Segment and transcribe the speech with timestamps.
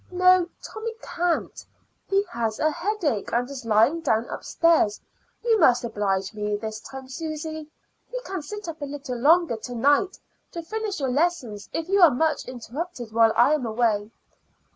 [0.09, 1.63] "No, Tommy can't.
[2.07, 4.99] He has a headache and is lying down upstairs.
[5.43, 7.69] You must oblige me this time, Susy.
[8.11, 10.17] You can sit up a little longer to night
[10.53, 14.09] to finish your lessons if you are much interrupted while I am away."